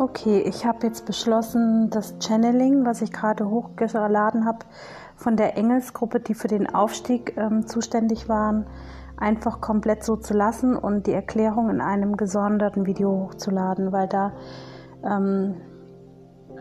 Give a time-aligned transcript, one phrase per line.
[0.00, 4.60] Okay, ich habe jetzt beschlossen, das Channeling, was ich gerade hochgeladen habe,
[5.16, 8.68] von der Engelsgruppe, die für den Aufstieg ähm, zuständig waren,
[9.16, 14.34] einfach komplett so zu lassen und die Erklärung in einem gesonderten Video hochzuladen, weil da
[15.02, 15.56] ähm,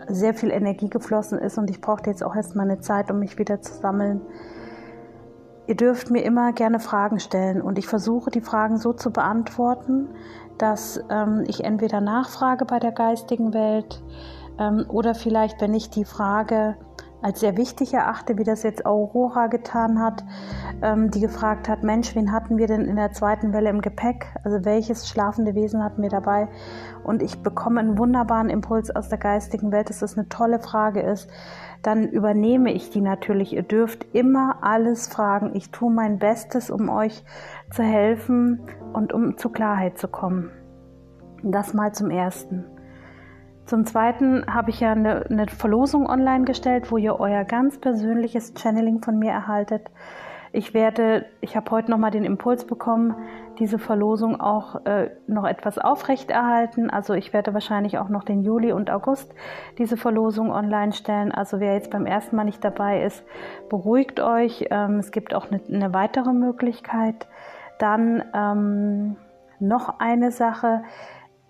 [0.08, 3.38] sehr viel Energie geflossen ist und ich brauchte jetzt auch erstmal eine Zeit, um mich
[3.38, 4.22] wieder zu sammeln.
[5.68, 10.08] Ihr dürft mir immer gerne Fragen stellen und ich versuche die Fragen so zu beantworten,
[10.58, 14.02] dass ähm, ich entweder nachfrage bei der geistigen Welt
[14.60, 16.76] ähm, oder vielleicht, wenn ich die Frage
[17.22, 20.24] als sehr wichtig erachte, wie das jetzt Aurora getan hat,
[20.82, 24.28] ähm, die gefragt hat, Mensch, wen hatten wir denn in der zweiten Welle im Gepäck?
[24.44, 26.48] Also welches schlafende Wesen hatten wir dabei?
[27.04, 31.02] Und ich bekomme einen wunderbaren Impuls aus der geistigen Welt, dass das eine tolle Frage
[31.02, 31.30] ist.
[31.82, 33.54] Dann übernehme ich die natürlich.
[33.54, 35.56] Ihr dürft immer alles fragen.
[35.56, 37.24] Ich tue mein Bestes, um euch
[37.72, 38.62] zu helfen
[38.94, 40.52] und um zur Klarheit zu kommen.
[41.44, 42.66] Das mal zum Ersten.
[43.68, 48.54] Zum Zweiten habe ich ja eine, eine, Verlosung online gestellt, wo ihr euer ganz persönliches
[48.58, 49.92] Channeling von mir erhaltet.
[50.54, 53.14] Ich werde, ich habe heute nochmal den Impuls bekommen,
[53.60, 56.90] diese Verlosung auch äh, noch etwas aufrechterhalten.
[56.90, 59.34] Also ich werde wahrscheinlich auch noch den Juli und August
[59.78, 61.34] diese Verlosung online stellen.
[61.34, 63.26] Also wer jetzt beim ersten Mal nicht dabei ist,
[63.68, 64.68] beruhigt euch.
[64.72, 67.28] Ähm, es gibt auch eine, eine weitere Möglichkeit.
[67.80, 69.18] Dann ähm,
[69.60, 70.84] noch eine Sache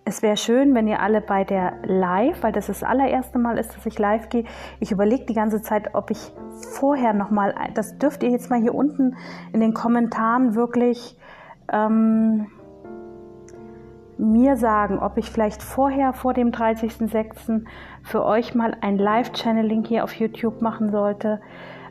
[0.07, 3.75] es wäre schön, wenn ihr alle bei der Live, weil das das allererste Mal ist,
[3.75, 4.45] dass ich live gehe.
[4.79, 6.31] Ich überlege die ganze Zeit, ob ich
[6.71, 9.17] vorher nochmal, das dürft ihr jetzt mal hier unten
[9.51, 11.17] in den Kommentaren wirklich
[11.73, 12.47] ähm,
[14.17, 17.65] mir sagen, ob ich vielleicht vorher, vor dem 30.06.
[18.01, 21.41] für euch mal ein Live-Channeling hier auf YouTube machen sollte,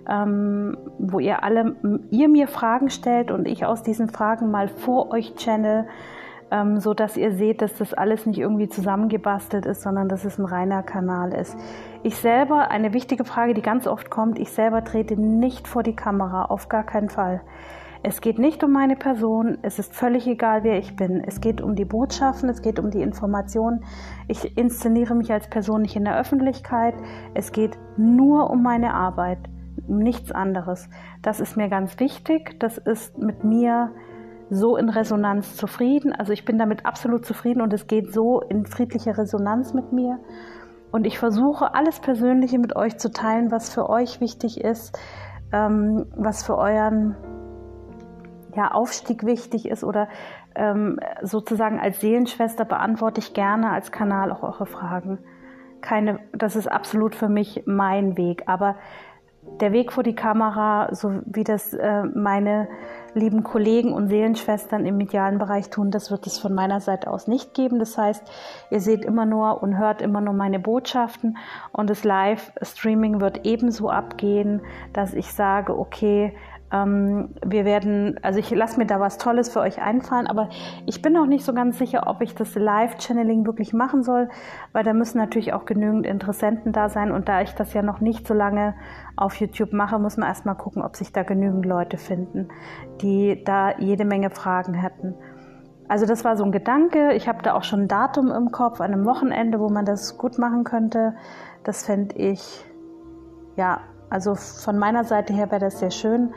[0.09, 1.77] ähm, wo ihr alle,
[2.11, 5.87] ihr mir Fragen stellt und ich aus diesen Fragen mal vor euch channel
[6.51, 10.39] ähm, so dass ihr seht, dass das alles nicht irgendwie zusammengebastelt ist, sondern dass es
[10.39, 11.57] ein reiner Kanal ist.
[12.03, 15.97] Ich selber, eine wichtige Frage, die ganz oft kommt, ich selber trete nicht vor die
[15.97, 17.41] Kamera, auf gar keinen Fall.
[18.03, 21.25] Es geht nicht um meine Person, es ist völlig egal, wer ich bin.
[21.27, 23.85] Es geht um die Botschaften, es geht um die Informationen.
[24.29, 26.95] Ich inszeniere mich als Person nicht in der Öffentlichkeit.
[27.35, 29.39] Es geht nur um meine Arbeit,
[29.89, 30.89] nichts anderes.
[31.23, 32.61] Das ist mir ganz wichtig.
[32.61, 33.91] Das ist mit mir
[34.51, 36.13] so in Resonanz zufrieden.
[36.13, 40.19] Also ich bin damit absolut zufrieden und es geht so in friedliche Resonanz mit mir.
[40.93, 44.99] Und ich versuche alles Persönliche mit euch zu teilen, was für euch wichtig ist,
[45.53, 47.17] ähm, was für euren
[48.55, 50.09] ja, Aufstieg wichtig ist oder
[50.55, 55.19] ähm, sozusagen als Seelenschwester beantworte ich gerne als Kanal auch eure Fragen.
[55.83, 58.45] Keine, das ist absolut für mich mein Weg.
[58.47, 58.77] Aber
[59.61, 62.69] der Weg vor die Kamera, so wie das äh, meine
[63.15, 67.27] lieben Kollegen und Seelenschwestern im medialen Bereich tun, das wird es von meiner Seite aus
[67.27, 67.79] nicht geben.
[67.79, 68.23] Das heißt,
[68.71, 71.39] ihr seht immer nur und hört immer nur meine Botschaften
[71.73, 74.61] und das Live-Streaming wird ebenso abgehen,
[74.93, 76.37] dass ich sage, okay,
[76.73, 80.49] ähm, wir werden, also ich lasse mir da was Tolles für euch einfallen, aber
[80.87, 84.29] ich bin noch nicht so ganz sicher, ob ich das Live-Channeling wirklich machen soll,
[84.73, 88.01] weil da müssen natürlich auch genügend Interessenten da sein und da ich das ja noch
[88.01, 88.75] nicht so lange
[89.17, 92.49] auf YouTube mache, muss man erstmal gucken, ob sich da genügend Leute finden,
[93.01, 95.15] die da jede Menge Fragen hätten.
[95.89, 97.13] Also das war so ein Gedanke.
[97.13, 100.19] Ich habe da auch schon ein Datum im Kopf, an einem Wochenende, wo man das
[100.19, 101.15] gut machen könnte.
[101.63, 102.65] Das fände ich,
[103.57, 103.83] ja,
[104.17, 106.33] also von meiner Seite her wäre das sehr schön.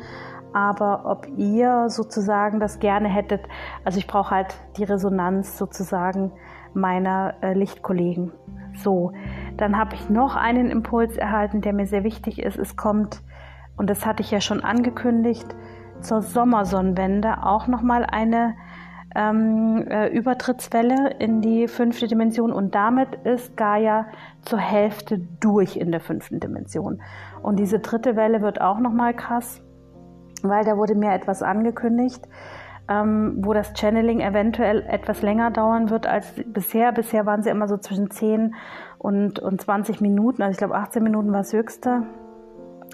[0.51, 3.47] Aber ob ihr sozusagen das gerne hättet,
[3.85, 6.34] also ich brauche halt die Resonanz sozusagen
[6.73, 8.34] meiner äh, Lichtkollegen.
[8.75, 9.13] So,
[9.56, 12.57] dann habe ich noch einen Impuls erhalten, der mir sehr wichtig ist.
[12.57, 13.22] Es kommt,
[13.78, 15.56] und das hatte ich ja schon angekündigt,
[16.01, 18.56] zur Sommersonnenwende auch nochmal eine
[19.16, 24.08] ähm, äh, Übertrittswelle in die fünfte Dimension und damit ist Gaia
[24.42, 27.02] zur Hälfte durch in der fünften Dimension.
[27.42, 29.62] Und diese dritte Welle wird auch nochmal krass,
[30.44, 32.28] weil da wurde mir etwas angekündigt,
[32.88, 36.91] ähm, wo das Channeling eventuell etwas länger dauern wird als bisher.
[36.91, 38.56] Bisher waren sie immer so zwischen 10
[38.97, 42.03] und, und 20 Minuten, also ich glaube 18 Minuten war das höchste.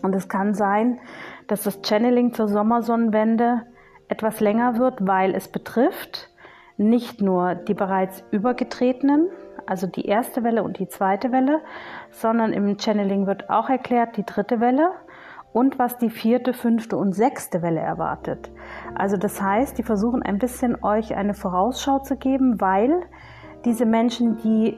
[0.01, 0.99] Und es kann sein,
[1.47, 3.63] dass das Channeling zur Sommersonnenwende
[4.07, 6.29] etwas länger wird, weil es betrifft
[6.77, 9.29] nicht nur die bereits übergetretenen,
[9.65, 11.61] also die erste Welle und die zweite Welle,
[12.11, 14.91] sondern im Channeling wird auch erklärt die dritte Welle
[15.53, 18.51] und was die vierte, fünfte und sechste Welle erwartet.
[18.93, 23.03] Also das heißt, die versuchen ein bisschen euch eine Vorausschau zu geben, weil
[23.63, 24.77] diese Menschen, die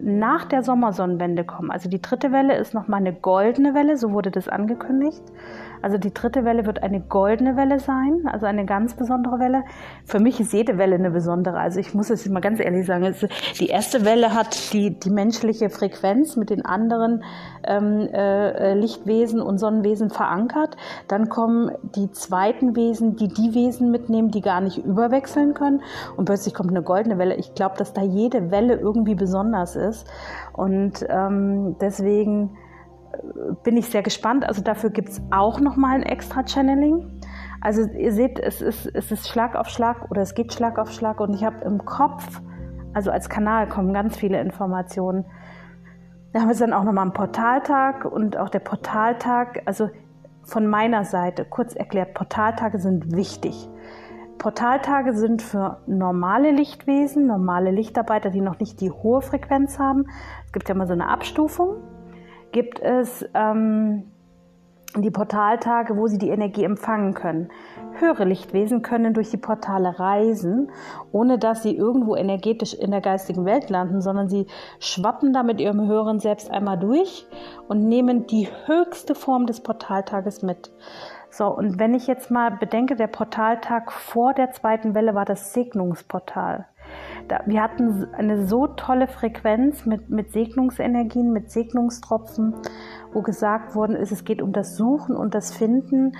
[0.00, 1.70] nach der Sommersonnenwende kommen.
[1.70, 5.22] Also die dritte Welle ist nochmal eine goldene Welle, so wurde das angekündigt.
[5.82, 9.62] Also die dritte Welle wird eine goldene Welle sein, also eine ganz besondere Welle.
[10.04, 11.58] Für mich ist jede Welle eine besondere.
[11.58, 13.14] Also ich muss es mal ganz ehrlich sagen.
[13.60, 17.22] Die erste Welle hat die, die menschliche Frequenz mit den anderen
[17.64, 20.76] ähm, äh, Lichtwesen und Sonnenwesen verankert.
[21.08, 25.82] Dann kommen die zweiten Wesen, die die Wesen mitnehmen, die gar nicht überwechseln können.
[26.16, 27.36] Und plötzlich kommt eine goldene Welle.
[27.36, 30.10] Ich glaube, dass da jede Welle irgendwie besonders ist.
[30.52, 32.56] Und ähm, deswegen
[33.62, 34.46] bin ich sehr gespannt.
[34.46, 37.20] Also dafür gibt es auch nochmal ein extra Channeling.
[37.60, 40.92] Also ihr seht, es ist, es ist Schlag auf Schlag oder es geht Schlag auf
[40.92, 42.40] Schlag und ich habe im Kopf,
[42.92, 45.24] also als Kanal kommen ganz viele Informationen.
[46.32, 49.88] Da haben wir dann auch nochmal einen Portaltag und auch der Portaltag, also
[50.42, 53.68] von meiner Seite, kurz erklärt, Portaltage sind wichtig.
[54.38, 60.06] Portaltage sind für normale Lichtwesen, normale Lichtarbeiter, die noch nicht die hohe Frequenz haben.
[60.44, 61.76] Es gibt ja mal so eine Abstufung
[62.56, 64.04] gibt es ähm,
[64.96, 67.50] die Portaltage, wo sie die Energie empfangen können.
[67.98, 70.70] Höhere Lichtwesen können durch die Portale reisen,
[71.12, 74.46] ohne dass sie irgendwo energetisch in der geistigen Welt landen, sondern sie
[74.80, 77.26] schwappen da mit ihrem höheren Selbst einmal durch
[77.68, 80.70] und nehmen die höchste Form des Portaltages mit.
[81.30, 85.52] So, und wenn ich jetzt mal bedenke, der Portaltag vor der zweiten Welle war das
[85.52, 86.66] Segnungsportal.
[87.28, 92.54] Da, wir hatten eine so tolle Frequenz mit, mit Segnungsenergien, mit Segnungstropfen,
[93.12, 96.12] wo gesagt worden ist, es geht um das Suchen und das Finden.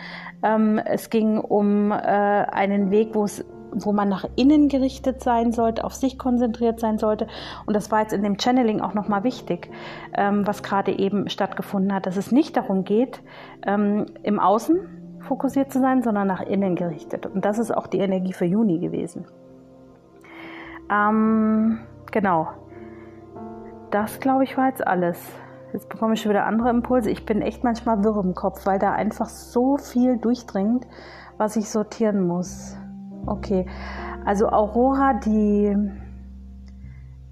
[0.42, 3.44] Ähm, es ging um äh, einen Weg, wo es
[3.78, 7.26] wo man nach innen gerichtet sein sollte, auf sich konzentriert sein sollte.
[7.66, 9.70] Und das war jetzt in dem Channeling auch nochmal wichtig,
[10.16, 13.22] ähm, was gerade eben stattgefunden hat, dass es nicht darum geht,
[13.66, 17.26] ähm, im Außen fokussiert zu sein, sondern nach innen gerichtet.
[17.26, 19.26] Und das ist auch die Energie für Juni gewesen.
[20.90, 21.78] Ähm,
[22.10, 22.48] genau.
[23.90, 25.18] Das, glaube ich, war jetzt alles.
[25.72, 27.10] Jetzt bekomme ich schon wieder andere Impulse.
[27.10, 30.86] Ich bin echt manchmal wirr im Kopf, weil da einfach so viel durchdringt,
[31.38, 32.76] was ich sortieren muss.
[33.26, 33.66] Okay,
[34.24, 35.76] also Aurora, die,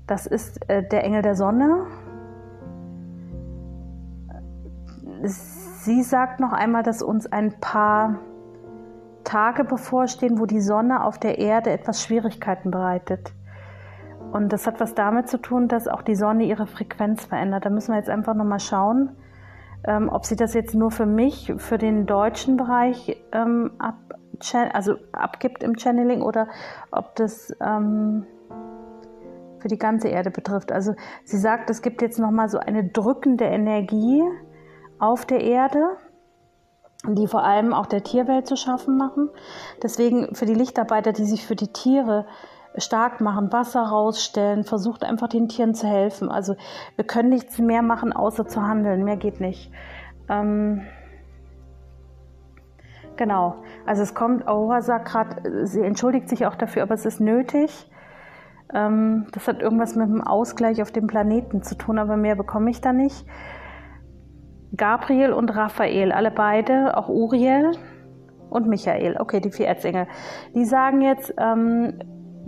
[0.07, 1.87] das ist äh, der Engel der Sonne.
[5.23, 8.19] Sie sagt noch einmal, dass uns ein paar
[9.23, 13.33] Tage bevorstehen, wo die Sonne auf der Erde etwas Schwierigkeiten bereitet.
[14.35, 17.65] Und das hat was damit zu tun, dass auch die Sonne ihre Frequenz verändert.
[17.65, 19.11] Da müssen wir jetzt einfach nochmal schauen,
[19.87, 23.95] ähm, ob sie das jetzt nur für mich, für den deutschen Bereich ähm, ab,
[24.73, 26.49] also abgibt im Channeling oder
[26.91, 28.27] ob das ähm,
[29.61, 30.73] für die ganze Erde betrifft.
[30.73, 34.21] Also sie sagt, es gibt jetzt nochmal so eine drückende Energie
[34.99, 35.97] auf der Erde
[37.07, 39.29] die vor allem auch der Tierwelt zu schaffen machen.
[39.83, 42.25] Deswegen für die Lichtarbeiter, die sich für die Tiere
[42.77, 46.31] stark machen, Wasser rausstellen, versucht einfach den Tieren zu helfen.
[46.31, 46.57] Also
[46.97, 49.05] wir können nichts mehr machen, außer zu handeln.
[49.05, 49.71] Mehr geht nicht.
[50.29, 50.83] Ähm
[53.17, 53.57] genau.
[53.87, 57.91] Also es kommt, Aurora sagt gerade, sie entschuldigt sich auch dafür, aber es ist nötig.
[58.73, 62.71] Ähm das hat irgendwas mit dem Ausgleich auf dem Planeten zu tun, aber mehr bekomme
[62.71, 63.25] ich da nicht.
[64.77, 67.71] Gabriel und Raphael, alle beide, auch Uriel
[68.51, 70.09] und Michael, okay, die vier Erzengel,
[70.55, 72.01] die sagen jetzt, ähm,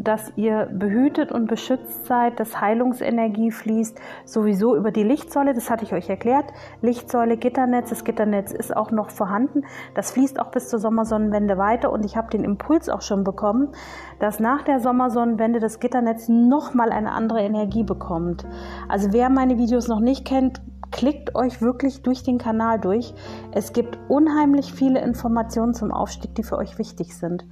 [0.07, 5.85] dass ihr behütet und beschützt seid, dass Heilungsenergie fließt, sowieso über die Lichtsäule, das hatte
[5.85, 6.45] ich euch erklärt.
[6.81, 9.65] Lichtsäule, Gitternetz, das Gitternetz ist auch noch vorhanden.
[9.95, 13.73] Das fließt auch bis zur Sommersonnenwende weiter und ich habe den Impuls auch schon bekommen,
[14.21, 18.47] dass nach der Sommersonnenwende das Gitternetz nochmal eine andere Energie bekommt.
[18.89, 23.13] Also wer meine Videos noch nicht kennt, klickt euch wirklich durch den Kanal durch.
[23.53, 27.45] Es gibt unheimlich viele Informationen zum Aufstieg, die für euch wichtig sind.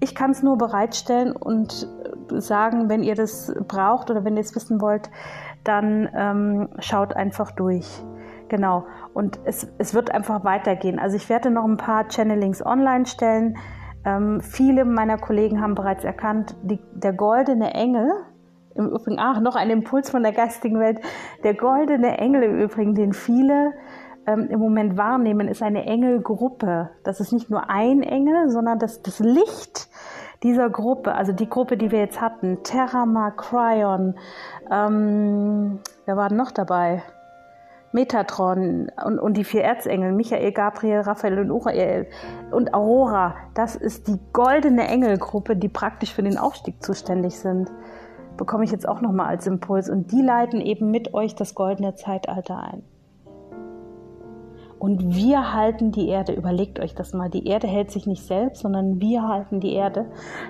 [0.00, 1.88] Ich kann es nur bereitstellen und
[2.28, 5.10] sagen, wenn ihr das braucht oder wenn ihr es wissen wollt,
[5.64, 8.02] dann ähm, schaut einfach durch.
[8.48, 8.86] Genau.
[9.12, 10.98] Und es, es wird einfach weitergehen.
[10.98, 13.56] Also ich werde noch ein paar Channelings online stellen.
[14.04, 18.08] Ähm, viele meiner Kollegen haben bereits erkannt, die, der goldene Engel,
[18.76, 21.00] im Übrigen, ach, noch ein Impuls von der geistigen Welt.
[21.42, 23.72] Der goldene Engel im Übrigen, den viele
[24.26, 26.90] ähm, im Moment wahrnehmen, ist eine Engelgruppe.
[27.02, 29.88] Das ist nicht nur ein Engel, sondern das, das Licht
[30.46, 34.14] dieser Gruppe, also die Gruppe, die wir jetzt hatten, Terrama, Cryon,
[34.70, 37.02] ähm, wer war denn noch dabei?
[37.92, 42.06] Metatron und, und die vier Erzengel, Michael, Gabriel, Raphael und Uriel
[42.50, 47.70] und Aurora, das ist die goldene Engelgruppe, die praktisch für den Aufstieg zuständig sind
[48.36, 49.88] bekomme ich jetzt auch nochmal als Impuls.
[49.88, 52.82] Und die leiten eben mit euch das goldene Zeitalter ein.
[54.78, 58.62] Und wir halten die Erde, überlegt euch das mal, die Erde hält sich nicht selbst,
[58.62, 60.06] sondern wir halten die Erde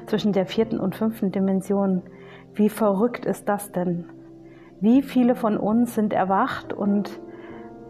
[0.06, 2.02] zwischen der vierten und fünften Dimension.
[2.54, 4.06] Wie verrückt ist das denn?
[4.80, 7.20] Wie viele von uns sind erwacht und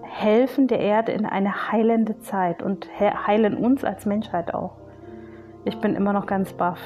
[0.03, 4.77] helfen der Erde in eine heilende Zeit und heilen uns als Menschheit auch.
[5.65, 6.79] Ich bin immer noch ganz baff.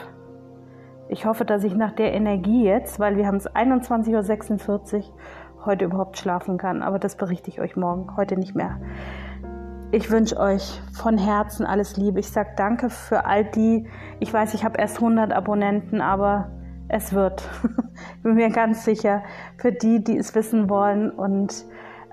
[1.09, 5.03] Ich hoffe, dass ich nach der Energie jetzt, weil wir haben es 21.46 Uhr,
[5.67, 6.83] heute überhaupt schlafen kann.
[6.83, 8.79] Aber das berichte ich euch morgen, heute nicht mehr.
[9.93, 12.21] Ich wünsche euch von Herzen alles Liebe.
[12.21, 13.89] Ich sage danke für all die,
[14.21, 16.53] ich weiß, ich habe erst 100 Abonnenten, aber
[16.87, 17.43] es wird.
[18.17, 19.25] ich bin mir ganz sicher,
[19.57, 21.65] für die, die es wissen wollen und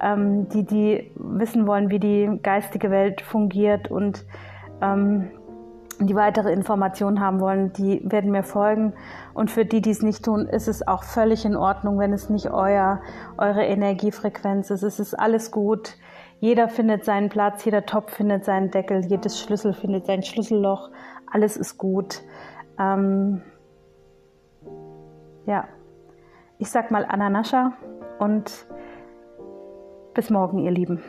[0.01, 4.25] ähm, die, die wissen wollen, wie die geistige Welt fungiert und
[4.81, 5.29] ähm,
[5.99, 8.93] die weitere Informationen haben wollen, die werden mir folgen.
[9.35, 12.29] Und für die, die es nicht tun, ist es auch völlig in Ordnung, wenn es
[12.29, 13.01] nicht euer,
[13.37, 14.81] eure Energiefrequenz ist.
[14.81, 15.95] Es ist alles gut.
[16.39, 20.91] Jeder findet seinen Platz, jeder Topf findet seinen Deckel, jedes Schlüssel findet sein Schlüsselloch.
[21.31, 22.21] Alles ist gut.
[22.79, 23.41] Ähm,
[25.45, 25.67] ja,
[26.59, 27.73] ich sag mal Ananascha
[28.19, 28.67] und
[30.13, 31.01] bis morgen, ihr Lieben.